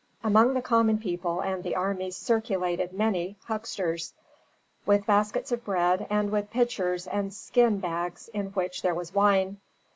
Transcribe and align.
Among 0.23 0.55
the 0.55 0.63
common 0.63 0.97
people 0.97 1.41
and 1.41 1.63
the 1.63 1.75
army 1.75 2.09
circulated 2.09 2.91
many 2.91 3.35
hucksters, 3.45 4.15
with 4.83 5.05
baskets 5.05 5.51
of 5.51 5.63
bread 5.63 6.07
and 6.09 6.31
with 6.31 6.49
pitchers 6.49 7.05
and 7.05 7.31
skin 7.31 7.77
bags 7.79 8.27
in 8.29 8.47
which 8.47 8.81
there 8.81 8.95
was 8.95 9.13
wine. 9.13 9.59